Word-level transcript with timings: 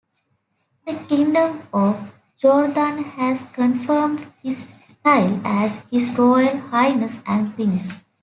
The 0.87 0.95
Kingdom 0.95 1.61
of 1.71 2.11
Jordan 2.35 3.03
has 3.03 3.45
confirmed 3.53 4.25
his 4.41 4.57
style 4.83 5.39
as 5.45 5.77
"His 5.91 6.11
Royal 6.17 6.57
Highness" 6.57 7.19
and 7.27 7.53
Prince. 7.53 7.93